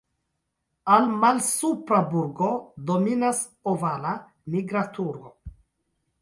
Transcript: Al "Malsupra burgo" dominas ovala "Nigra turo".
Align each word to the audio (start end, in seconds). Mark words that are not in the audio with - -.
Al 0.93 1.03
"Malsupra 1.23 1.99
burgo" 2.13 2.47
dominas 2.91 3.43
ovala 3.75 4.15
"Nigra 4.57 4.83
turo". 4.99 5.33